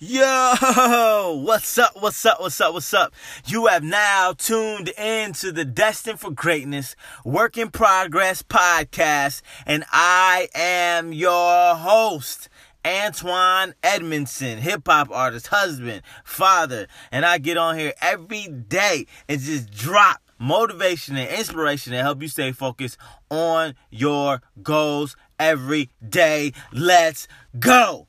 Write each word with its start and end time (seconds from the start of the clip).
Yo, 0.00 1.40
what's 1.44 1.78
up? 1.78 1.92
What's 2.00 2.26
up? 2.26 2.40
What's 2.40 2.60
up? 2.60 2.74
What's 2.74 2.92
up? 2.92 3.14
You 3.46 3.66
have 3.66 3.84
now 3.84 4.32
tuned 4.32 4.88
in 4.98 5.34
to 5.34 5.52
the 5.52 5.64
Destined 5.64 6.18
for 6.18 6.32
Greatness 6.32 6.96
Work 7.24 7.56
in 7.56 7.70
Progress 7.70 8.42
podcast, 8.42 9.42
and 9.64 9.84
I 9.92 10.48
am 10.52 11.12
your 11.12 11.76
host. 11.76 12.48
Antoine 12.84 13.74
Edmondson, 13.84 14.58
hip 14.58 14.82
hop 14.84 15.12
artist, 15.12 15.46
husband, 15.46 16.02
father, 16.24 16.88
and 17.12 17.24
I 17.24 17.38
get 17.38 17.56
on 17.56 17.78
here 17.78 17.94
every 18.02 18.48
day 18.48 19.06
and 19.28 19.40
just 19.40 19.70
drop 19.70 20.20
motivation 20.40 21.16
and 21.16 21.30
inspiration 21.30 21.92
to 21.92 22.02
help 22.02 22.20
you 22.20 22.26
stay 22.26 22.50
focused 22.50 22.98
on 23.30 23.76
your 23.90 24.42
goals 24.60 25.16
every 25.38 25.90
day. 26.06 26.52
Let's 26.72 27.28
go! 27.60 28.08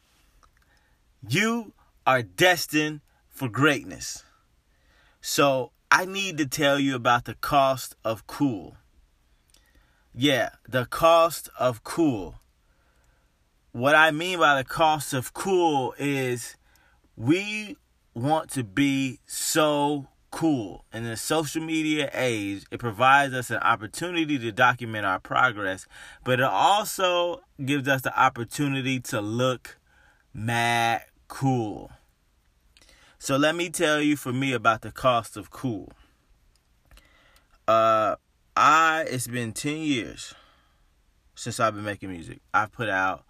You 1.27 1.73
are 2.05 2.21
destined 2.21 3.01
for 3.29 3.49
greatness. 3.49 4.23
So 5.21 5.71
I 5.89 6.05
need 6.05 6.37
to 6.37 6.45
tell 6.45 6.79
you 6.79 6.95
about 6.95 7.25
the 7.25 7.33
cost 7.35 7.95
of 8.03 8.27
cool. 8.27 8.77
Yeah, 10.13 10.49
the 10.67 10.85
cost 10.85 11.49
of 11.59 11.83
cool. 11.83 12.35
What 13.71 13.95
I 13.95 14.11
mean 14.11 14.39
by 14.39 14.55
the 14.55 14.63
cost 14.63 15.13
of 15.13 15.33
cool 15.33 15.95
is 15.97 16.55
we 17.15 17.75
want 18.13 18.51
to 18.51 18.63
be 18.63 19.19
so 19.25 20.07
cool. 20.29 20.85
In 20.93 21.05
the 21.05 21.17
social 21.17 21.63
media 21.63 22.09
age, 22.13 22.65
it 22.69 22.79
provides 22.79 23.33
us 23.33 23.49
an 23.49 23.57
opportunity 23.57 24.37
to 24.37 24.51
document 24.51 25.05
our 25.05 25.19
progress, 25.19 25.87
but 26.23 26.39
it 26.39 26.45
also 26.45 27.41
gives 27.63 27.87
us 27.87 28.01
the 28.03 28.17
opportunity 28.17 28.99
to 28.99 29.21
look 29.21 29.79
mad 30.33 31.01
cool. 31.27 31.91
So 33.17 33.37
let 33.37 33.55
me 33.55 33.69
tell 33.69 34.01
you 34.01 34.15
for 34.15 34.33
me 34.33 34.53
about 34.53 34.81
the 34.81 34.91
cost 34.91 35.37
of 35.37 35.49
cool. 35.49 35.91
Uh 37.67 38.15
I 38.55 39.05
it's 39.09 39.27
been 39.27 39.51
10 39.51 39.77
years 39.77 40.33
since 41.35 41.59
I've 41.59 41.75
been 41.75 41.83
making 41.83 42.09
music. 42.09 42.39
I've 42.53 42.71
put 42.71 42.89
out 42.89 43.25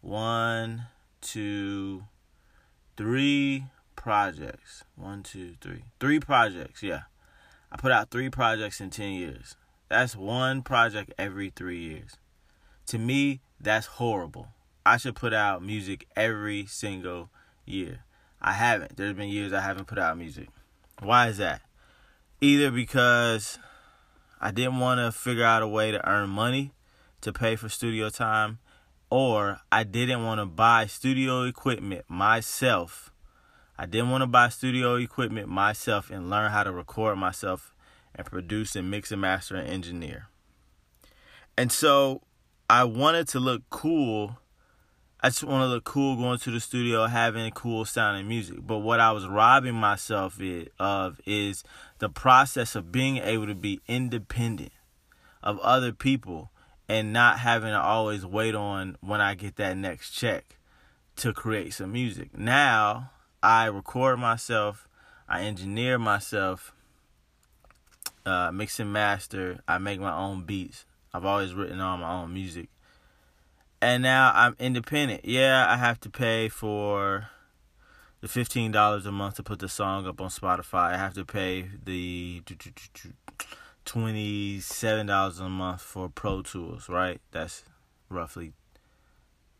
one, 0.00 0.86
two, 1.20 2.04
three 2.96 3.64
projects. 3.96 4.84
One, 4.94 5.22
two, 5.22 5.54
three. 5.60 5.84
Three 5.98 6.20
projects, 6.20 6.82
yeah. 6.82 7.02
I 7.70 7.76
put 7.76 7.92
out 7.92 8.10
three 8.10 8.30
projects 8.30 8.80
in 8.80 8.90
10 8.90 9.12
years. 9.12 9.56
That's 9.88 10.14
one 10.14 10.62
project 10.62 11.12
every 11.18 11.50
three 11.50 11.80
years. 11.80 12.16
To 12.86 12.98
me, 12.98 13.40
that's 13.60 13.86
horrible. 13.86 14.48
I 14.86 14.96
should 14.96 15.16
put 15.16 15.34
out 15.34 15.62
music 15.62 16.06
every 16.16 16.66
single 16.66 17.30
year. 17.68 18.00
I 18.40 18.52
haven't. 18.52 18.96
There's 18.96 19.14
been 19.14 19.28
years 19.28 19.52
I 19.52 19.60
haven't 19.60 19.86
put 19.86 19.98
out 19.98 20.16
music. 20.16 20.48
Why 21.00 21.28
is 21.28 21.38
that? 21.38 21.62
Either 22.40 22.70
because 22.70 23.58
I 24.40 24.50
didn't 24.50 24.78
want 24.78 25.00
to 25.00 25.10
figure 25.12 25.44
out 25.44 25.62
a 25.62 25.68
way 25.68 25.90
to 25.90 26.08
earn 26.08 26.30
money 26.30 26.72
to 27.20 27.32
pay 27.32 27.56
for 27.56 27.68
studio 27.68 28.10
time, 28.10 28.58
or 29.10 29.60
I 29.72 29.82
didn't 29.82 30.24
want 30.24 30.40
to 30.40 30.46
buy 30.46 30.86
studio 30.86 31.42
equipment 31.42 32.04
myself. 32.08 33.12
I 33.76 33.86
didn't 33.86 34.10
want 34.10 34.22
to 34.22 34.26
buy 34.26 34.48
studio 34.48 34.96
equipment 34.96 35.48
myself 35.48 36.10
and 36.10 36.30
learn 36.30 36.50
how 36.50 36.62
to 36.62 36.72
record 36.72 37.18
myself 37.18 37.72
and 38.14 38.26
produce 38.26 38.76
and 38.76 38.90
mix 38.90 39.10
and 39.12 39.20
master 39.20 39.56
and 39.56 39.68
engineer. 39.68 40.28
And 41.56 41.72
so 41.72 42.22
I 42.68 42.84
wanted 42.84 43.28
to 43.28 43.40
look 43.40 43.62
cool 43.70 44.38
I 45.20 45.30
just 45.30 45.42
want 45.42 45.62
to 45.62 45.66
look 45.66 45.82
cool 45.82 46.14
going 46.14 46.38
to 46.38 46.50
the 46.52 46.60
studio, 46.60 47.06
having 47.06 47.50
cool 47.50 47.84
sounding 47.84 48.28
music. 48.28 48.58
But 48.64 48.78
what 48.78 49.00
I 49.00 49.10
was 49.10 49.26
robbing 49.26 49.74
myself 49.74 50.38
of 50.78 51.20
is 51.26 51.64
the 51.98 52.08
process 52.08 52.76
of 52.76 52.92
being 52.92 53.16
able 53.16 53.46
to 53.46 53.54
be 53.54 53.80
independent 53.88 54.70
of 55.42 55.58
other 55.58 55.92
people 55.92 56.50
and 56.88 57.12
not 57.12 57.40
having 57.40 57.70
to 57.70 57.80
always 57.80 58.24
wait 58.24 58.54
on 58.54 58.96
when 59.00 59.20
I 59.20 59.34
get 59.34 59.56
that 59.56 59.76
next 59.76 60.12
check 60.12 60.56
to 61.16 61.32
create 61.32 61.74
some 61.74 61.92
music. 61.92 62.38
Now 62.38 63.10
I 63.42 63.66
record 63.66 64.20
myself, 64.20 64.88
I 65.28 65.42
engineer 65.42 65.98
myself, 65.98 66.72
uh, 68.24 68.52
mix 68.52 68.78
and 68.78 68.92
master. 68.92 69.60
I 69.66 69.78
make 69.78 69.98
my 69.98 70.16
own 70.16 70.44
beats. 70.44 70.84
I've 71.12 71.24
always 71.24 71.54
written 71.54 71.80
all 71.80 71.96
my 71.96 72.22
own 72.22 72.32
music 72.32 72.68
and 73.80 74.02
now 74.02 74.32
I'm 74.34 74.56
independent. 74.58 75.24
Yeah, 75.24 75.66
I 75.68 75.76
have 75.76 76.00
to 76.00 76.10
pay 76.10 76.48
for 76.48 77.28
the 78.20 78.28
fifteen 78.28 78.72
dollars 78.72 79.06
a 79.06 79.12
month 79.12 79.36
to 79.36 79.42
put 79.42 79.58
the 79.58 79.68
song 79.68 80.06
up 80.06 80.20
on 80.20 80.28
Spotify. 80.28 80.92
I 80.92 80.96
have 80.96 81.14
to 81.14 81.24
pay 81.24 81.68
the 81.84 82.42
twenty 83.84 84.60
seven 84.60 85.06
dollars 85.06 85.38
a 85.38 85.48
month 85.48 85.82
for 85.82 86.08
Pro 86.08 86.42
Tools. 86.42 86.88
Right, 86.88 87.20
that's 87.30 87.64
roughly 88.08 88.52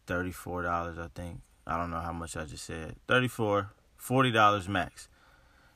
thirty 0.07 0.33
four 0.33 0.63
dollars. 0.63 0.99
I 0.99 1.09
think. 1.15 1.41
I 1.67 1.77
don't 1.77 1.91
know 1.91 2.01
how 2.01 2.13
much 2.13 2.37
I 2.37 2.45
just 2.45 2.65
said. 2.65 2.97
Thirty 3.07 3.29
four, 3.29 3.71
forty 3.97 4.31
dollars 4.31 4.69
max. 4.69 5.09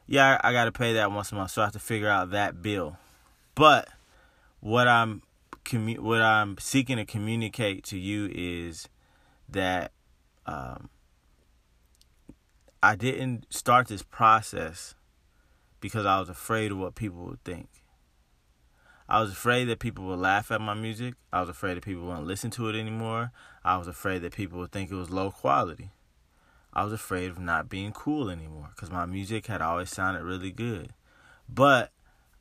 Yeah, 0.07 0.39
I, 0.43 0.49
I 0.49 0.53
got 0.53 0.65
to 0.65 0.73
pay 0.73 0.95
that 0.95 1.13
once 1.13 1.31
a 1.33 1.37
month, 1.37 1.53
so 1.53 1.63
I 1.63 1.67
have 1.67 1.75
to 1.75 1.79
figure 1.79 2.09
out 2.09 2.31
that 2.31 2.61
bill. 2.63 2.97
But 3.55 3.89
what 4.61 4.89
I'm 4.89 5.23
commu- 5.65 5.99
what 5.99 6.21
I'm 6.21 6.57
seeking 6.59 6.97
to 6.97 7.05
communicate 7.05 7.85
to 7.85 7.99
you 7.99 8.31
is 8.33 8.89
that 9.49 9.93
um, 10.47 10.89
I 12.83 12.97
didn't 12.97 13.47
start 13.53 13.89
this 13.89 14.03
process 14.03 14.95
because 15.81 16.07
I 16.07 16.19
was 16.21 16.29
afraid 16.29 16.73
of 16.73 16.79
what 16.79 16.95
people 16.95 17.25
would 17.25 17.45
think. 17.45 17.69
I 19.09 19.21
was 19.21 19.31
afraid 19.31 19.65
that 19.65 19.79
people 19.79 20.07
would 20.07 20.19
laugh 20.19 20.51
at 20.51 20.61
my 20.61 20.75
music. 20.75 21.15
I 21.33 21.41
was 21.41 21.51
afraid 21.51 21.77
that 21.77 21.85
people 21.85 22.05
wouldn't 22.05 22.27
listen 22.27 22.51
to 22.53 22.69
it 22.69 22.77
anymore. 22.79 23.33
I 23.65 23.77
was 23.77 23.87
afraid 23.87 24.23
that 24.23 24.35
people 24.35 24.59
would 24.61 24.73
think 24.73 24.91
it 24.91 24.95
was 24.95 25.11
low 25.11 25.31
quality. 25.31 25.91
I 26.73 26.85
was 26.85 26.93
afraid 26.93 27.31
of 27.31 27.39
not 27.39 27.69
being 27.69 27.93
cool 27.93 28.31
anymore 28.31 28.71
because 28.75 28.91
my 28.91 29.05
music 29.05 29.47
had 29.47 29.61
always 29.61 29.91
sounded 29.91 30.23
really 30.23 30.51
good. 30.51 30.95
But 31.49 31.93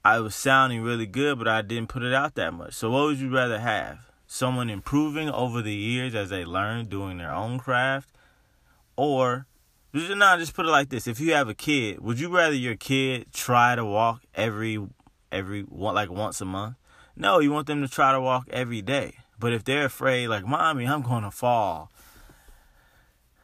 I 0.04 0.20
was 0.20 0.34
sounding 0.34 0.82
really 0.82 1.06
good, 1.06 1.38
but 1.38 1.48
I 1.48 1.62
didn't 1.62 1.90
put 1.90 2.02
it 2.02 2.14
out 2.14 2.34
that 2.36 2.54
much. 2.54 2.74
So 2.74 2.90
what 2.90 3.04
would 3.06 3.20
you 3.20 3.30
rather 3.30 3.60
have? 3.60 4.00
Someone 4.26 4.70
improving 4.70 5.30
over 5.30 5.62
the 5.62 5.74
years 5.74 6.16
as 6.16 6.30
they 6.30 6.44
learn 6.44 6.88
doing 6.88 7.20
their 7.20 7.32
own 7.32 7.60
craft? 7.60 8.10
Or 8.96 9.46
no, 9.94 10.38
just 10.38 10.56
put 10.56 10.66
it 10.66 10.70
like 10.70 10.90
this. 10.90 11.06
If 11.06 11.20
you 11.20 11.34
have 11.34 11.50
a 11.50 11.54
kid, 11.54 12.00
would 12.00 12.20
you 12.20 12.36
rather 12.36 12.56
your 12.56 12.76
kid 12.76 13.32
try 13.32 13.76
to 13.76 13.86
walk 13.86 14.24
every 14.34 14.80
every 15.32 15.66
like 15.70 16.10
once 16.10 16.42
a 16.42 16.46
month? 16.46 16.78
No, 17.16 17.40
you 17.40 17.52
want 17.52 17.68
them 17.68 17.82
to 17.82 17.88
try 17.88 18.12
to 18.12 18.22
walk 18.22 18.48
every 18.50 18.82
day. 18.82 19.16
But 19.38 19.54
if 19.54 19.64
they're 19.64 19.86
afraid, 19.86 20.30
like, 20.30 20.46
mommy, 20.46 20.88
I'm 20.88 21.02
gonna 21.02 21.30
fall, 21.30 21.92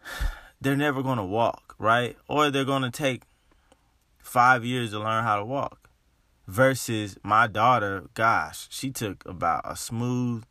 they're 0.61 0.75
never 0.75 1.03
gonna 1.03 1.25
walk, 1.25 1.75
right? 1.77 2.17
Or 2.27 2.49
they're 2.49 2.65
gonna 2.65 2.91
take 2.91 3.23
five 4.19 4.65
years 4.65 4.91
to 4.91 4.99
learn 4.99 5.23
how 5.23 5.37
to 5.37 5.45
walk 5.45 5.86
versus 6.47 7.17
my 7.23 7.45
daughter, 7.47 8.05
gosh, 8.13 8.67
she 8.69 8.89
took 8.89 9.25
about 9.25 9.61
a 9.65 9.75
smooth 9.75 10.43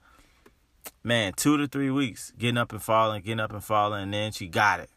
man, 1.02 1.32
two 1.34 1.56
to 1.56 1.66
three 1.66 1.90
weeks 1.90 2.32
getting 2.38 2.58
up 2.58 2.72
and 2.72 2.82
falling, 2.82 3.22
getting 3.22 3.40
up 3.40 3.52
and 3.52 3.64
falling, 3.64 4.02
and 4.02 4.14
then 4.14 4.32
she 4.32 4.46
got 4.46 4.80
it. 4.80 4.90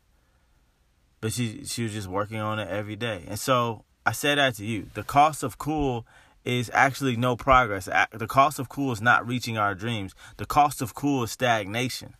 But 1.21 1.33
she 1.33 1.65
she 1.65 1.83
was 1.83 1.93
just 1.93 2.07
working 2.07 2.39
on 2.39 2.59
it 2.59 2.69
every 2.69 2.95
day. 2.95 3.23
And 3.27 3.39
so 3.39 3.83
I 4.05 4.11
said 4.11 4.37
that 4.37 4.55
to 4.55 4.65
you. 4.65 4.89
The 4.93 5.03
cost 5.03 5.43
of 5.43 5.57
cool 5.57 6.05
is 6.45 6.71
actually 6.73 7.15
no 7.17 7.35
progress. 7.35 7.89
The 8.13 8.27
cost 8.27 8.59
of 8.59 8.69
cool 8.69 8.91
is 8.91 9.01
not 9.01 9.27
reaching 9.27 9.57
our 9.57 9.75
dreams. 9.75 10.15
The 10.37 10.45
cost 10.45 10.81
of 10.81 10.95
cool 10.95 11.23
is 11.23 11.31
stagnation. 11.31 12.15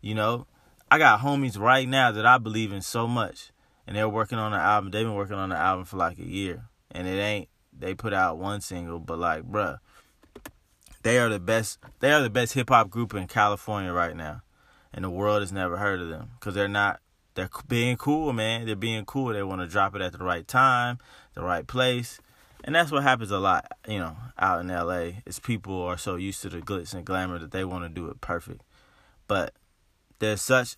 You 0.00 0.14
know, 0.14 0.46
I 0.90 0.98
got 0.98 1.20
homies 1.20 1.58
right 1.58 1.88
now 1.88 2.10
that 2.12 2.26
I 2.26 2.38
believe 2.38 2.72
in 2.72 2.82
so 2.82 3.06
much, 3.06 3.50
and 3.86 3.96
they're 3.96 4.08
working 4.08 4.38
on 4.38 4.52
the 4.52 4.58
album. 4.58 4.90
They've 4.90 5.06
been 5.06 5.14
working 5.14 5.36
on 5.36 5.50
the 5.50 5.56
album 5.56 5.84
for 5.84 5.96
like 5.96 6.18
a 6.18 6.26
year, 6.26 6.64
and 6.90 7.06
it 7.06 7.18
ain't 7.18 7.48
they 7.78 7.94
put 7.94 8.12
out 8.12 8.38
one 8.38 8.60
single, 8.60 8.98
but 8.98 9.18
like, 9.18 9.44
bruh, 9.44 9.78
they 11.02 11.18
are 11.18 11.28
the 11.28 11.38
best. 11.38 11.78
They 12.00 12.12
are 12.12 12.22
the 12.22 12.30
best 12.30 12.54
hip 12.54 12.68
hop 12.70 12.90
group 12.90 13.14
in 13.14 13.28
California 13.28 13.92
right 13.92 14.16
now, 14.16 14.42
and 14.92 15.04
the 15.04 15.10
world 15.10 15.40
has 15.40 15.52
never 15.52 15.76
heard 15.76 16.00
of 16.00 16.08
them 16.08 16.30
because 16.38 16.54
they're 16.54 16.68
not. 16.68 17.00
They're 17.34 17.50
being 17.68 17.96
cool, 17.96 18.32
man. 18.32 18.64
They're 18.66 18.76
being 18.76 19.04
cool. 19.04 19.28
They 19.28 19.42
want 19.42 19.60
to 19.60 19.66
drop 19.66 19.94
it 19.94 20.00
at 20.00 20.12
the 20.12 20.24
right 20.24 20.48
time, 20.48 20.98
the 21.34 21.42
right 21.42 21.66
place, 21.66 22.18
and 22.64 22.74
that's 22.74 22.90
what 22.90 23.02
happens 23.02 23.30
a 23.30 23.38
lot, 23.38 23.70
you 23.86 23.98
know, 23.98 24.16
out 24.38 24.60
in 24.60 24.68
LA. 24.68 25.20
Is 25.26 25.38
people 25.38 25.82
are 25.82 25.98
so 25.98 26.16
used 26.16 26.42
to 26.42 26.48
the 26.48 26.58
glitz 26.58 26.94
and 26.94 27.04
glamour 27.04 27.38
that 27.38 27.52
they 27.52 27.64
want 27.64 27.84
to 27.84 27.88
do 27.88 28.08
it 28.08 28.20
perfect, 28.20 28.62
but 29.28 29.52
there's 30.18 30.42
such 30.42 30.76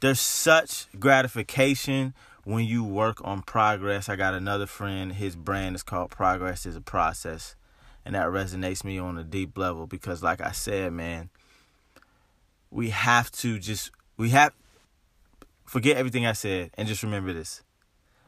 there's 0.00 0.20
such 0.20 0.86
gratification 1.00 2.14
when 2.44 2.64
you 2.64 2.84
work 2.84 3.18
on 3.24 3.42
progress, 3.42 4.08
I 4.08 4.16
got 4.16 4.34
another 4.34 4.66
friend, 4.66 5.12
his 5.12 5.34
brand 5.34 5.74
is 5.74 5.82
called 5.82 6.10
Progress 6.10 6.66
is 6.66 6.76
a 6.76 6.80
Process. 6.80 7.56
And 8.04 8.14
that 8.14 8.26
resonates 8.26 8.84
me 8.84 8.98
on 8.98 9.16
a 9.18 9.24
deep 9.24 9.56
level 9.56 9.86
because 9.86 10.22
like 10.22 10.42
I 10.42 10.52
said, 10.52 10.92
man, 10.92 11.30
we 12.70 12.90
have 12.90 13.30
to 13.32 13.58
just 13.58 13.90
we 14.18 14.30
have 14.30 14.52
forget 15.64 15.96
everything 15.96 16.26
I 16.26 16.32
said 16.32 16.70
and 16.74 16.86
just 16.86 17.02
remember 17.02 17.32
this. 17.32 17.62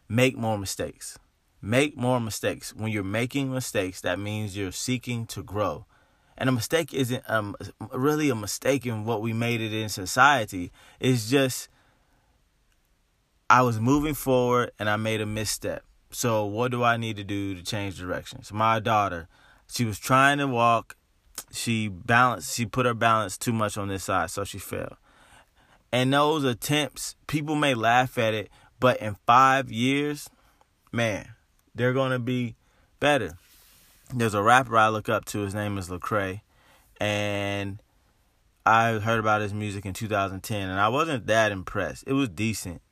Make 0.09 0.37
more 0.37 0.57
mistakes. 0.57 1.19
Make 1.61 1.97
more 1.97 2.21
mistakes. 2.21 2.75
When 2.75 2.91
you're 2.91 3.05
making 3.05 3.53
mistakes, 3.53 4.01
that 4.01 4.19
means 4.19 4.57
you're 4.57 4.73
seeking 4.73 5.27
to 5.27 5.43
grow. 5.43 5.85
And 6.39 6.49
a 6.49 6.53
mistake 6.53 6.95
isn't 6.95 7.25
um, 7.29 7.57
really 7.93 8.31
a 8.31 8.35
mistake 8.35 8.87
in 8.87 9.05
what 9.05 9.21
we 9.21 9.33
made 9.33 9.61
it 9.61 9.73
in 9.73 9.89
society. 9.89 10.71
It's 11.01 11.29
just 11.29 11.69
I 13.49 13.63
was 13.63 13.81
moving 13.81 14.15
forward 14.15 14.73
and 14.79 14.89
I 14.89 14.97
made 14.97 15.21
a 15.21 15.27
misstep. 15.27 15.85
So 16.11 16.45
what 16.45 16.71
do 16.71 16.83
I 16.83 16.97
need 16.97 17.17
to 17.17 17.25
do 17.25 17.55
to 17.55 17.63
change 17.63 17.99
directions? 17.99 18.53
My 18.53 18.81
daughter, 18.81 19.29
she 19.69 19.85
was 19.85 19.99
trying 19.99 20.39
to 20.39 20.47
walk. 20.47 20.97
She 21.53 21.89
balanced. 21.89 22.57
She 22.57 22.67
put 22.67 22.87
her 22.87 22.95
balance 22.95 23.37
too 23.37 23.53
much 23.53 23.77
on 23.77 23.89
this 23.89 24.05
side, 24.05 24.31
so 24.31 24.45
she 24.45 24.59
fell. 24.59 24.99
And 25.93 26.13
those 26.13 26.45
attempts, 26.45 27.17
people 27.27 27.55
may 27.55 27.75
laugh 27.75 28.19
at 28.19 28.35
it, 28.35 28.51
but 28.81 28.99
in 28.99 29.17
five 29.27 29.71
years, 29.71 30.29
man, 30.93 31.29
they're 31.75 31.93
gonna 31.93 32.19
be 32.19 32.57
better 33.01 33.37
there's 34.15 34.35
a 34.35 34.43
rapper 34.43 34.77
I 34.77 34.89
look 34.89 35.09
up 35.09 35.25
to. 35.27 35.41
His 35.41 35.55
name 35.55 35.79
is 35.79 35.89
Lecrae, 35.89 36.41
and 37.01 37.81
I 38.65 38.93
heard 38.93 39.19
about 39.19 39.41
his 39.41 39.55
music 39.55 39.85
in 39.85 39.93
2010, 39.95 40.69
and 40.69 40.81
I 40.81 40.89
wasn't 40.89 41.27
that 41.27 41.53
impressed. 41.53 42.05
It 42.07 42.13
was 42.13 42.29
decent. 42.29 42.83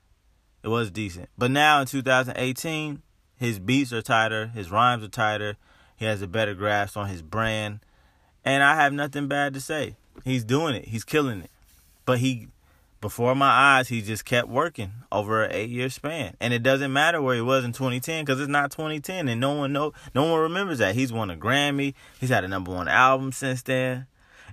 It 0.65 0.69
was 0.69 0.91
decent. 0.91 1.29
But 1.37 1.51
now 1.51 1.83
in 1.83 1.87
2018, 1.87 3.03
his 3.37 3.59
beats 3.59 3.93
are 3.93 4.01
tighter, 4.01 4.47
his 4.49 4.71
rhymes 4.71 5.05
are 5.05 5.09
tighter. 5.09 5.57
He 5.95 6.07
has 6.07 6.23
a 6.23 6.27
better 6.27 6.55
grasp 6.55 6.97
on 6.97 7.09
his 7.09 7.23
brand, 7.23 7.81
and 8.45 8.63
I 8.63 8.75
have 8.75 8.93
nothing 8.93 9.29
bad 9.29 9.55
to 9.55 9.61
say. 9.61 9.97
He's 10.25 10.43
doing 10.43 10.75
it. 10.75 10.87
He's 10.87 11.05
killing 11.05 11.43
it. 11.43 11.51
But 12.07 12.19
he 12.19 12.49
before 13.03 13.35
my 13.35 13.51
eyes, 13.51 13.89
he 13.89 14.01
just 14.01 14.25
kept 14.25 14.49
working 14.49 14.91
over 15.13 15.45
an 15.45 15.53
eight 15.53 15.69
year 15.69 15.91
span. 15.91 16.35
And 16.41 16.55
it 16.55 16.63
doesn't 16.63 16.91
matter 16.91 17.21
where 17.21 17.35
he 17.35 17.43
was 17.43 17.63
in 17.63 17.73
2010 17.73 18.25
because 18.25 18.41
it's 18.41 18.49
not 18.49 18.71
2010, 18.71 19.29
and 19.29 19.39
no 19.39 19.53
one 19.53 19.75
know, 19.75 19.93
no 20.15 20.25
one 20.25 20.41
remembers 20.41 20.79
that. 20.79 20.95
He's 20.95 21.13
won 21.13 21.29
a 21.29 21.37
Grammy. 21.37 21.93
He's 22.19 22.31
had 22.31 22.45
a 22.45 22.49
number 22.49 22.73
one 22.73 22.89
album 22.89 23.33
since 23.33 23.61
then. 23.61 24.07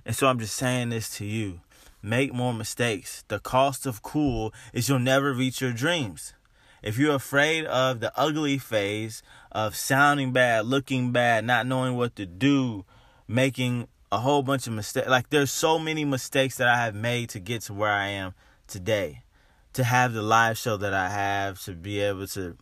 And 0.04 0.14
so 0.14 0.26
I'm 0.26 0.38
just 0.38 0.54
saying 0.54 0.90
this 0.90 1.08
to 1.16 1.24
you: 1.24 1.60
make 2.02 2.34
more 2.34 2.52
mistakes. 2.52 3.24
The 3.28 3.38
cost 3.38 3.86
of 3.86 4.02
cool 4.02 4.52
is 4.72 4.88
you'll 4.88 4.98
never 4.98 5.32
reach 5.32 5.60
your 5.60 5.72
dreams. 5.72 6.34
If 6.82 6.98
you're 6.98 7.14
afraid 7.14 7.64
of 7.66 8.00
the 8.00 8.12
ugly 8.18 8.58
phase 8.58 9.22
of 9.52 9.76
sounding 9.76 10.32
bad, 10.32 10.66
looking 10.66 11.12
bad, 11.12 11.44
not 11.44 11.66
knowing 11.66 11.96
what 11.96 12.16
to 12.16 12.26
do, 12.26 12.84
making 13.28 13.86
a 14.10 14.18
whole 14.18 14.42
bunch 14.42 14.66
of 14.66 14.72
mistakes. 14.72 15.08
Like 15.08 15.30
there's 15.30 15.52
so 15.52 15.78
many 15.78 16.04
mistakes 16.04 16.56
that 16.56 16.68
I 16.68 16.76
have 16.76 16.94
made 16.94 17.30
to 17.30 17.40
get 17.40 17.62
to 17.62 17.74
where 17.74 17.92
I 17.92 18.08
am 18.08 18.34
today. 18.66 19.22
To 19.74 19.84
have 19.84 20.12
the 20.12 20.22
live 20.22 20.58
show 20.58 20.76
that 20.76 20.92
I 20.92 21.08
have, 21.08 21.62
to 21.62 21.72
be 21.72 22.00
able 22.00 22.26
to 22.28 22.58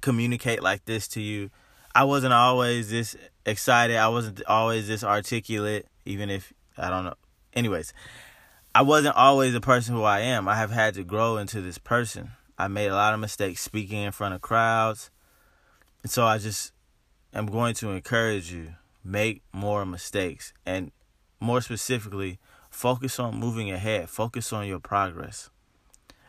communicate 0.00 0.62
like 0.62 0.84
this 0.86 1.08
to 1.08 1.20
you. 1.20 1.50
I 1.94 2.04
wasn't 2.04 2.32
always 2.32 2.90
this 2.90 3.16
excited. 3.44 3.96
I 3.96 4.08
wasn't 4.08 4.42
always 4.46 4.88
this 4.88 5.04
articulate, 5.04 5.86
even 6.04 6.30
if 6.30 6.52
I 6.78 6.88
don't 6.88 7.04
know. 7.04 7.14
Anyways, 7.52 7.92
I 8.76 8.82
wasn't 8.82 9.16
always 9.16 9.54
the 9.54 9.60
person 9.62 9.94
who 9.94 10.02
I 10.02 10.20
am. 10.20 10.46
I 10.46 10.56
have 10.56 10.70
had 10.70 10.92
to 10.96 11.02
grow 11.02 11.38
into 11.38 11.62
this 11.62 11.78
person. 11.78 12.32
I 12.58 12.68
made 12.68 12.88
a 12.88 12.94
lot 12.94 13.14
of 13.14 13.20
mistakes 13.20 13.62
speaking 13.62 14.02
in 14.02 14.12
front 14.12 14.34
of 14.34 14.42
crowds. 14.42 15.10
And 16.02 16.12
so 16.12 16.26
I 16.26 16.36
just 16.36 16.72
am 17.32 17.46
going 17.46 17.72
to 17.76 17.92
encourage 17.92 18.52
you 18.52 18.74
make 19.02 19.40
more 19.50 19.86
mistakes. 19.86 20.52
And 20.66 20.92
more 21.40 21.62
specifically 21.62 22.38
focus 22.68 23.18
on 23.18 23.40
moving 23.40 23.70
ahead. 23.70 24.10
Focus 24.10 24.52
on 24.52 24.66
your 24.66 24.80
progress. 24.80 25.48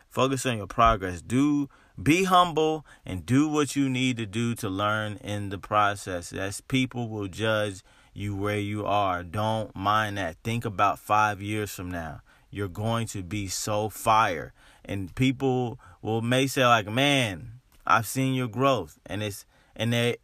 Focus 0.08 0.46
on 0.46 0.56
your 0.56 0.66
progress. 0.66 1.20
Do 1.20 1.68
be 2.02 2.24
humble 2.24 2.86
and 3.04 3.26
do 3.26 3.46
what 3.46 3.76
you 3.76 3.90
need 3.90 4.16
to 4.16 4.24
do 4.24 4.54
to 4.54 4.70
learn 4.70 5.18
in 5.18 5.50
the 5.50 5.58
process. 5.58 6.32
As 6.32 6.62
people 6.62 7.10
will 7.10 7.28
judge 7.28 7.82
you 8.14 8.34
where 8.34 8.58
you 8.58 8.86
are. 8.86 9.22
Don't 9.22 9.76
mind 9.76 10.16
that. 10.16 10.36
Think 10.42 10.64
about 10.64 10.98
5 10.98 11.42
years 11.42 11.70
from 11.70 11.90
now 11.90 12.22
you're 12.50 12.68
going 12.68 13.06
to 13.06 13.22
be 13.22 13.46
so 13.48 13.88
fire 13.88 14.52
and 14.84 15.14
people 15.14 15.78
will 16.02 16.22
may 16.22 16.46
say 16.46 16.64
like 16.64 16.86
man 16.86 17.60
I've 17.86 18.06
seen 18.06 18.34
your 18.34 18.48
growth 18.48 18.98
and 19.06 19.22
it's 19.22 19.46
and 19.74 19.92
they 19.92 20.16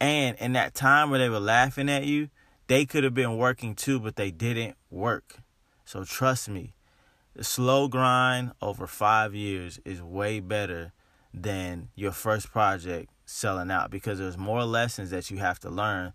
and 0.00 0.36
in 0.38 0.52
that 0.52 0.74
time 0.74 1.10
where 1.10 1.18
they 1.18 1.28
were 1.28 1.40
laughing 1.40 1.88
at 1.88 2.04
you, 2.04 2.28
they 2.66 2.84
could 2.84 3.04
have 3.04 3.14
been 3.14 3.36
working 3.36 3.74
too, 3.74 4.00
but 4.00 4.16
they 4.16 4.30
didn't 4.30 4.76
work. 4.90 5.38
So 5.84 6.04
trust 6.04 6.48
me, 6.48 6.74
the 7.34 7.44
slow 7.44 7.88
grind 7.88 8.52
over 8.60 8.86
five 8.86 9.34
years 9.34 9.78
is 9.84 10.02
way 10.02 10.40
better 10.40 10.92
than 11.32 11.88
your 11.94 12.12
first 12.12 12.50
project 12.50 13.10
selling 13.24 13.70
out 13.70 13.90
because 13.90 14.18
there's 14.18 14.38
more 14.38 14.64
lessons 14.64 15.10
that 15.10 15.30
you 15.30 15.38
have 15.38 15.58
to 15.60 15.70
learn. 15.70 16.12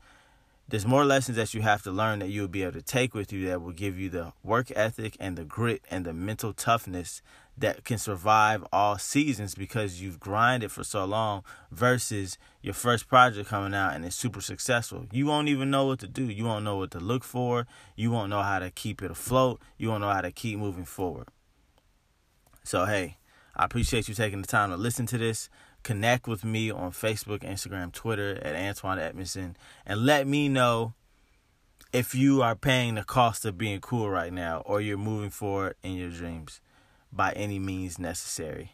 There's 0.72 0.88
more 0.88 1.04
lessons 1.04 1.36
that 1.36 1.54
you 1.54 1.64
have 1.64 1.84
to 1.84 1.92
learn 1.92 2.20
that 2.20 2.30
you'll 2.30 2.48
be 2.48 2.64
able 2.64 2.72
to 2.72 2.82
take 2.82 3.14
with 3.14 3.34
you 3.34 3.46
that 3.50 3.62
will 3.62 3.74
give 3.74 4.00
you 4.00 4.08
the 4.10 4.32
work 4.42 4.72
ethic 4.74 5.18
and 5.20 5.38
the 5.38 5.44
grit 5.44 5.84
and 5.92 6.06
the 6.06 6.14
mental 6.14 6.54
toughness 6.54 7.22
that 7.58 7.84
can 7.84 7.98
survive 7.98 8.64
all 8.72 8.98
seasons 8.98 9.54
because 9.54 10.02
you've 10.02 10.18
grinded 10.18 10.72
for 10.72 10.86
so 10.86 11.04
long 11.04 11.44
versus 11.72 12.38
your 12.62 12.74
first 12.74 13.10
project 13.10 13.50
coming 13.50 13.74
out 13.74 13.94
and 13.94 14.06
it's 14.06 14.16
super 14.16 14.40
successful. 14.40 15.08
You 15.12 15.26
won't 15.26 15.50
even 15.50 15.72
know 15.72 15.88
what 15.88 16.00
to 16.00 16.08
do. 16.08 16.24
You 16.24 16.46
won't 16.46 16.64
know 16.64 16.78
what 16.78 16.92
to 16.92 17.02
look 17.02 17.26
for. 17.26 17.68
You 17.98 18.10
won't 18.10 18.30
know 18.30 18.42
how 18.42 18.60
to 18.60 18.72
keep 18.72 19.04
it 19.04 19.12
afloat. 19.12 19.62
You 19.78 19.90
won't 19.90 20.00
know 20.00 20.10
how 20.10 20.22
to 20.22 20.32
keep 20.32 20.58
moving 20.58 20.86
forward. 20.86 21.28
So, 22.64 22.86
hey, 22.86 23.18
I 23.58 23.66
appreciate 23.66 24.08
you 24.08 24.16
taking 24.16 24.42
the 24.42 24.48
time 24.48 24.70
to 24.70 24.78
listen 24.78 25.06
to 25.08 25.18
this. 25.18 25.50
Connect 25.84 26.28
with 26.28 26.44
me 26.44 26.70
on 26.72 26.92
Facebook, 26.92 27.40
Instagram, 27.40 27.92
Twitter 27.92 28.40
at 28.44 28.56
Antoine 28.56 29.00
Edmondson 29.00 29.58
and 29.86 30.06
let 30.06 30.28
me 30.28 30.48
know 30.48 30.94
if 31.92 32.16
you 32.16 32.42
are 32.42 32.56
paying 32.56 32.96
the 32.96 33.04
cost 33.04 33.46
of 33.46 33.58
being 33.58 33.82
cool 33.82 34.10
right 34.10 34.32
now 34.32 34.62
or 34.66 34.80
you're 34.80 34.98
moving 34.98 35.30
forward 35.30 35.76
in 35.84 35.94
your 35.94 36.10
dreams 36.10 36.62
by 37.12 37.32
any 37.34 37.60
means 37.60 38.00
necessary. 38.00 38.74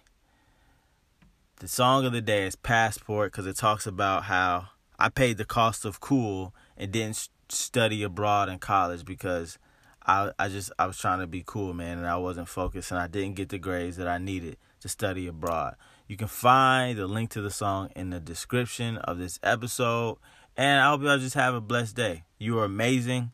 The 1.59 1.67
song 1.67 2.05
of 2.05 2.11
the 2.11 2.21
day 2.21 2.45
is 2.45 2.55
Passport 2.55 3.31
because 3.31 3.47
it 3.47 3.55
talks 3.55 3.87
about 3.87 4.25
how 4.25 4.67
I 4.99 5.09
paid 5.09 5.37
the 5.37 5.45
cost 5.45 5.85
of 5.85 5.99
cool 5.99 6.53
and 6.77 6.91
didn't 6.91 7.29
study 7.49 8.03
abroad 8.03 8.49
in 8.49 8.59
college 8.59 9.05
because 9.05 9.57
I 10.05 10.31
I 10.37 10.49
just 10.49 10.71
I 10.77 10.85
was 10.85 10.97
trying 10.97 11.19
to 11.19 11.27
be 11.27 11.43
cool, 11.45 11.73
man, 11.73 11.97
and 11.97 12.07
I 12.07 12.17
wasn't 12.17 12.47
focused 12.47 12.91
and 12.91 12.99
I 12.99 13.07
didn't 13.07 13.35
get 13.35 13.49
the 13.49 13.57
grades 13.57 13.97
that 13.97 14.07
I 14.07 14.19
needed 14.19 14.57
to 14.81 14.89
study 14.89 15.25
abroad. 15.25 15.75
You 16.07 16.15
can 16.15 16.27
find 16.27 16.97
the 16.97 17.05
link 17.05 17.31
to 17.31 17.41
the 17.41 17.51
song 17.51 17.89
in 17.95 18.11
the 18.11 18.19
description 18.19 18.97
of 18.97 19.17
this 19.17 19.39
episode. 19.43 20.17
And 20.55 20.79
I 20.79 20.89
hope 20.89 21.01
y'all 21.01 21.17
just 21.17 21.35
have 21.35 21.53
a 21.53 21.61
blessed 21.61 21.95
day. 21.95 22.23
You 22.39 22.59
are 22.59 22.65
amazing. 22.65 23.31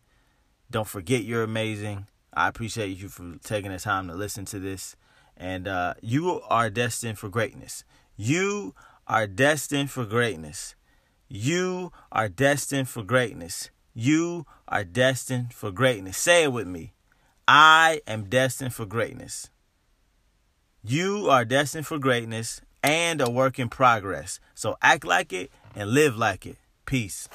Don't 0.71 0.87
forget 0.87 1.23
you're 1.23 1.43
amazing. 1.43 2.07
I 2.33 2.47
appreciate 2.47 2.97
you 2.97 3.09
for 3.09 3.35
taking 3.43 3.71
the 3.71 3.77
time 3.77 4.07
to 4.07 4.15
listen 4.15 4.45
to 4.45 4.59
this. 4.59 4.95
And 5.37 5.67
uh, 5.67 5.93
you 6.01 6.41
are 6.49 6.71
destined 6.71 7.19
for 7.19 7.29
greatness. 7.29 7.83
You 8.17 8.73
are 9.07 9.27
destined 9.27 9.91
for 9.91 10.05
greatness. 10.05 10.75
You 11.27 11.91
are 12.11 12.27
destined 12.27 12.89
for 12.89 13.03
greatness. 13.03 13.69
You 13.93 14.47
are 14.67 14.83
destined 14.83 15.53
for 15.53 15.71
greatness. 15.71 16.17
Say 16.17 16.43
it 16.43 16.51
with 16.51 16.67
me. 16.67 16.93
I 17.47 18.01
am 18.07 18.25
destined 18.25 18.73
for 18.73 18.85
greatness. 18.85 19.51
You 20.83 21.29
are 21.29 21.45
destined 21.45 21.87
for 21.87 21.97
greatness 21.97 22.61
and 22.83 23.21
a 23.21 23.29
work 23.29 23.57
in 23.57 23.69
progress. 23.69 24.39
So 24.53 24.77
act 24.81 25.05
like 25.05 25.33
it 25.33 25.49
and 25.75 25.89
live 25.89 26.17
like 26.17 26.45
it. 26.45 26.57
Peace. 26.85 27.29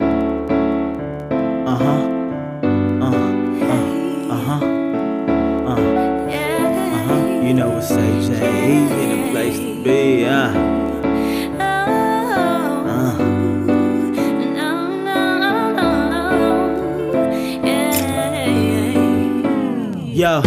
Uh 0.00 1.76
huh. 1.76 2.08
You 7.42 7.54
know 7.54 7.76
it's 7.76 7.90
AJ 7.90 8.40
in 8.40 9.26
the 9.26 9.30
place 9.30 9.58
to 9.58 9.84
be, 9.84 10.24
uh. 10.24 10.72
Yo, 20.14 20.42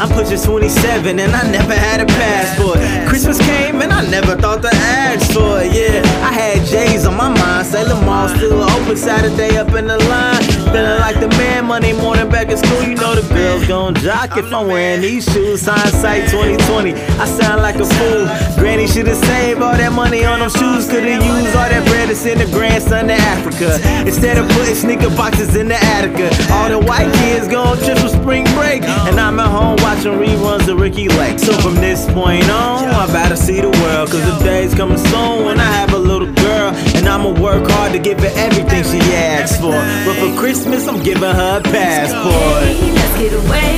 I'm 0.00 0.08
pushing 0.08 0.38
27 0.38 1.20
and 1.20 1.32
I 1.32 1.48
never 1.50 1.72
had 1.72 2.00
a 2.00 2.06
passport. 2.06 2.78
Christmas 3.08 3.38
came 3.38 3.80
and 3.80 3.92
I 3.92 4.04
never 4.10 4.34
thought 4.36 4.60
to 4.62 4.68
ask 4.68 5.32
for 5.32 5.62
it. 5.62 5.70
Yeah, 5.72 6.02
I 6.26 6.32
had 6.32 6.66
J's 6.66 7.06
on 7.06 7.16
my 7.16 7.28
mind. 7.28 7.66
Sailor 7.66 8.00
Mall 8.04 8.28
still 8.28 8.60
open 8.62 8.96
Saturday 8.96 9.56
up 9.56 9.72
in 9.74 9.86
the 9.86 9.98
line. 10.10 10.42
Feeling 10.74 10.98
like 10.98 11.20
the 11.20 11.28
man 11.38 11.66
Monday 11.66 11.92
morning 11.92 12.28
back 12.28 12.48
at 12.48 12.58
school. 12.58 12.82
You 12.82 12.96
know 12.96 13.14
the 13.14 13.22
girls 13.32 13.68
gon' 13.68 13.94
jock 13.94 14.36
if 14.36 14.52
I'm 14.52 14.66
wearing 14.66 15.00
these 15.00 15.30
shoes. 15.32 15.64
Hindsight 15.64 16.28
2020, 16.28 16.94
I 16.94 17.26
sound 17.26 17.62
like 17.62 17.76
a 17.76 17.86
fool. 17.86 18.26
Granny 18.58 18.88
should've 18.88 19.16
saved 19.16 19.62
all 19.62 19.76
that 19.76 19.92
money 19.92 20.24
on 20.24 20.40
them 20.40 20.50
shoes. 20.50 20.88
Could've 20.90 21.06
used 21.06 21.54
all 21.54 21.70
that 21.70 21.86
bread 21.86 22.08
to 22.08 22.16
send 22.16 22.40
the 22.40 22.46
grandson 22.50 23.06
to 23.06 23.14
Africa. 23.14 23.78
Instead 24.04 24.38
of 24.38 24.48
putting 24.58 24.74
sneaker 24.74 25.10
boxes 25.10 25.54
in 25.54 25.68
the 25.68 25.78
Attica. 25.94 26.34
All 26.52 26.68
the 26.68 26.80
white 26.80 27.12
kids 27.22 27.46
gon' 27.46 27.78
trip 27.78 27.98
for 27.98 28.08
spring 28.08 28.42
break. 28.58 28.82
And 28.82 29.20
I'm 29.20 29.38
at 29.38 29.48
home 29.48 29.83
watching 29.84 30.12
reruns 30.12 30.66
of 30.66 30.80
Ricki 30.80 31.08
Lake. 31.08 31.38
So 31.38 31.52
from 31.60 31.74
this 31.74 32.06
point 32.06 32.48
on, 32.48 32.88
I 32.88 33.06
better 33.12 33.36
see 33.36 33.60
the 33.60 33.68
world. 33.68 34.10
Cause 34.10 34.24
the 34.24 34.42
day's 34.42 34.74
coming 34.74 34.96
soon 34.96 35.44
when 35.44 35.60
I 35.60 35.70
have 35.80 35.92
a 35.92 35.98
little 35.98 36.32
girl. 36.32 36.72
And 36.96 37.06
I'ma 37.06 37.30
work 37.38 37.68
hard 37.70 37.92
to 37.92 37.98
give 37.98 38.18
her 38.20 38.32
everything 38.34 38.82
she 38.84 39.00
asks 39.12 39.58
for. 39.60 39.76
But 40.06 40.16
for 40.16 40.40
Christmas, 40.40 40.88
I'm 40.88 41.02
giving 41.02 41.34
her 41.40 41.58
a 41.58 41.62
passport. 41.62 42.64
Let's 42.96 43.18
get 43.20 43.32
away 43.34 43.76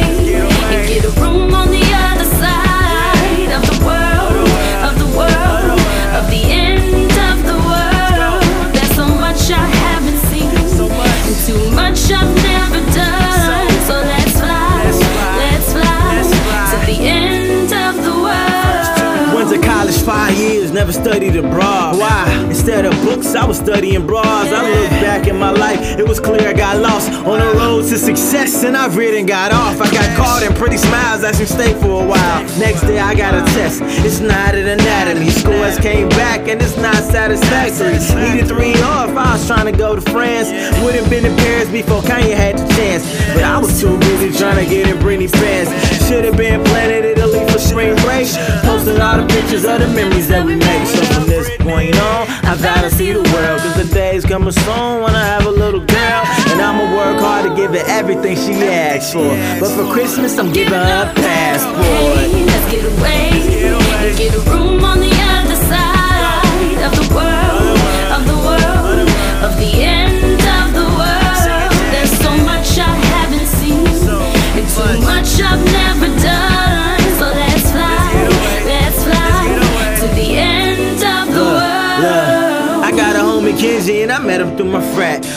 and 0.73 0.89
get 0.89 1.05
a 1.05 1.13
room 1.21 1.53
on 1.53 1.69
the 1.71 1.86
never 20.87 21.03
studied 21.03 21.37
abroad. 21.37 21.99
Why? 21.99 22.47
Instead 22.49 22.85
of 22.85 22.93
books, 23.03 23.35
I 23.35 23.45
was 23.45 23.59
studying 23.59 24.07
bras. 24.07 24.47
I 24.53 24.63
look 24.71 24.91
back 25.03 25.27
in 25.27 25.37
my 25.37 25.51
life, 25.51 25.81
it 25.99 26.07
was 26.07 26.21
clear 26.21 26.49
I 26.49 26.53
got 26.53 26.79
lost 26.79 27.11
on 27.27 27.41
the 27.41 27.59
road 27.59 27.83
to 27.89 27.99
success, 27.99 28.63
and 28.63 28.77
I 28.77 28.87
really 28.95 29.25
got 29.25 29.53
off. 29.53 29.81
I 29.81 29.91
got 29.91 30.17
caught 30.17 30.43
in 30.45 30.55
pretty 30.55 30.77
smiles, 30.77 31.25
I 31.25 31.33
should 31.33 31.49
stay 31.49 31.75
for 31.81 32.05
a 32.05 32.07
while. 32.07 32.43
Next 32.59 32.83
day, 32.83 33.01
I 33.01 33.15
got 33.15 33.35
a 33.35 33.43
test, 33.53 33.81
it's 34.07 34.21
not 34.21 34.55
an 34.55 34.69
anatomy. 34.69 35.31
Scores 35.31 35.79
came 35.79 36.09
back, 36.11 36.47
and 36.49 36.63
it's 36.63 36.77
not 36.77 37.03
satisfactory. 37.03 37.99
Needed 38.23 38.47
three 38.47 38.75
off, 38.83 39.11
I 39.11 39.33
was 39.33 39.47
trying 39.47 39.67
to 39.67 39.77
go 39.77 39.97
to 39.97 40.01
France. 40.13 40.51
Would've 40.85 41.11
been 41.11 41.27
in 41.27 41.37
Paris 41.39 41.69
before 41.71 42.03
Kanye 42.03 42.35
had 42.35 42.59
the 42.59 42.67
chance, 42.75 43.03
but 43.35 43.43
I 43.43 43.59
was 43.59 43.81
too 43.81 43.99
busy 43.99 44.31
trying 44.39 44.63
to 44.65 44.71
get 44.71 44.89
in 44.89 44.97
Britney 44.99 45.31
fans. 45.31 45.69
Should've 46.07 46.37
been 46.37 46.63
Planet 46.65 47.05
Italy 47.05 47.45
for 47.51 47.59
spring 47.59 47.97
break. 48.07 48.29
All 49.01 49.19
the 49.21 49.27
pictures 49.27 49.65
of 49.65 49.81
the 49.81 49.89
memories 49.89 50.29
that 50.29 50.45
we 50.45 50.57
made. 50.57 50.87
So 50.89 51.03
from 51.15 51.27
this 51.27 51.49
point 51.59 51.97
on, 51.99 52.29
I 52.45 52.57
gotta 52.61 52.91
see 52.91 53.13
the 53.13 53.23
world. 53.35 53.61
Cause 53.61 53.77
the 53.77 53.95
day's 53.95 54.25
coming 54.25 54.53
soon 54.53 55.03
when 55.03 55.15
I 55.15 55.25
have 55.25 55.47
a 55.47 55.51
little 55.51 55.85
girl. 55.85 56.23
And 56.51 56.61
I'ma 56.61 56.85
work 56.97 57.21
hard 57.21 57.49
to 57.49 57.55
give 57.55 57.73
her 57.73 57.85
everything 57.87 58.37
she 58.37 58.55
asks 58.67 59.13
for. 59.13 59.31
But 59.61 59.71
for 59.77 59.93
Christmas, 59.93 60.39
I'm 60.39 60.53
giving 60.53 60.73
her 60.73 61.11
a 61.11 61.15
passport. 61.15 61.87
Hey, 61.87 62.45
let's 62.45 62.71
get 62.73 62.85
away 62.85 63.37
get 64.17 64.35
a 64.35 64.41
room 64.51 64.83
on 64.83 64.99
the 64.99 65.13
other 65.13 65.57
side 65.57 66.79
of 66.87 66.93
the 66.97 67.15
world, 67.15 67.46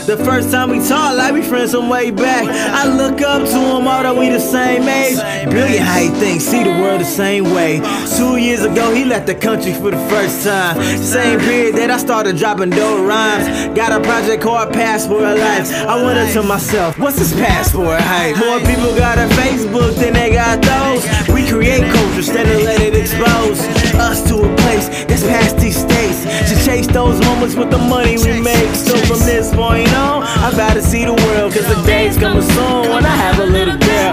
The 0.09 0.17
first 0.25 0.49
time 0.49 0.71
we 0.71 0.79
talked, 0.79 1.17
like 1.17 1.35
we 1.35 1.43
friends 1.43 1.69
some 1.69 1.87
way 1.87 2.09
back. 2.09 2.43
I 2.47 2.87
look 2.87 3.21
up 3.21 3.47
to 3.47 3.59
him, 3.59 3.87
although 3.87 4.19
we 4.19 4.29
the 4.29 4.39
same 4.39 4.89
age. 4.89 5.19
Brilliant 5.51 5.85
how 5.85 5.99
he 5.99 6.09
thinks, 6.19 6.45
see 6.45 6.63
the 6.63 6.71
world 6.71 7.01
the 7.01 7.05
same 7.05 7.43
way. 7.53 7.79
Two 8.19 8.35
years 8.35 8.63
ago, 8.63 8.93
he 8.93 9.05
left 9.05 9.27
the 9.27 9.33
country 9.33 9.71
for 9.71 9.91
the 9.91 10.09
first 10.09 10.43
time. 10.43 10.75
Same 10.97 11.39
period 11.39 11.75
that 11.75 11.89
I 11.89 11.95
started 11.95 12.35
dropping 12.35 12.69
dope 12.69 13.07
rhymes. 13.07 13.47
Got 13.73 13.93
a 13.95 14.03
project 14.03 14.43
called 14.43 14.73
Passport 14.73 15.39
Life. 15.39 15.71
I 15.87 16.03
wondered 16.03 16.27
to 16.33 16.43
myself, 16.43 16.99
what's 16.99 17.17
this 17.17 17.31
passport 17.31 18.01
hype? 18.01 18.35
More 18.35 18.59
people 18.59 18.91
got 18.91 19.17
a 19.17 19.27
Facebook 19.39 19.95
than 19.95 20.11
they 20.19 20.33
got 20.33 20.59
those. 20.59 21.07
We 21.33 21.47
create 21.47 21.79
culture 21.95 22.17
instead 22.19 22.45
of 22.51 22.61
let 22.63 22.81
it 22.81 22.93
expose 22.93 23.63
us 23.95 24.27
to 24.27 24.43
a 24.43 24.51
place 24.67 24.89
that's 25.07 25.23
past 25.23 25.55
these 25.57 25.79
states. 25.79 26.27
To 26.51 26.55
chase 26.67 26.87
those 26.87 27.23
moments 27.23 27.55
with 27.55 27.71
the 27.71 27.77
money 27.77 28.17
we 28.17 28.41
make. 28.41 28.75
So 28.75 28.97
from 29.07 29.19
this 29.23 29.55
point 29.55 29.95
on, 29.95 30.23
I'm 30.43 30.57
gotta 30.57 30.81
see 30.81 31.05
the 31.05 31.15
world. 31.15 31.53
Cause 31.53 31.67
the 31.73 31.81
day's 31.87 32.17
coming 32.17 32.43
soon 32.43 32.91
when 32.91 33.05
I 33.05 33.15
have 33.15 33.39
a 33.39 33.45
little 33.45 33.77
girl. 33.77 34.11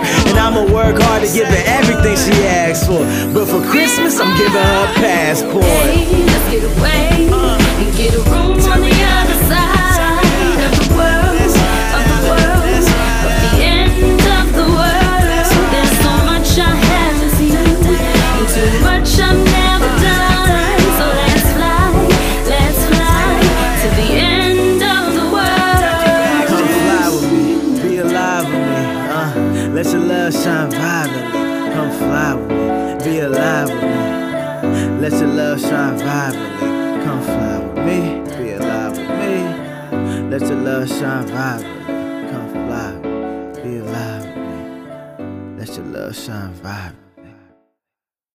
Your 40.87 41.01
love 41.01 41.01
shine 41.01 41.27
vibrantly. 41.27 42.31
Come 42.31 42.51
fly, 42.53 43.63
be 43.63 43.77
alive 43.79 44.25
with 44.25 44.37
me. 44.37 45.59
Let 45.59 45.77
your 45.77 45.87
love 45.87 46.15
shine 46.15 46.53
vibrantly. 46.53 46.96